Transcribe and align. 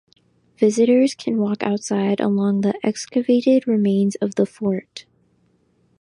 Visitors 0.57 1.13
can 1.13 1.37
walk 1.37 1.61
outside 1.61 2.19
along 2.19 2.61
the 2.61 2.73
excavated 2.83 3.67
remains 3.67 4.15
of 4.15 4.33
the 4.33 4.47
fort. 4.47 5.05